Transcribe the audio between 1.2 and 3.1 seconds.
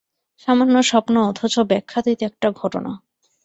অথচ ব্যাখ্যাতীত একটা ঘটনা।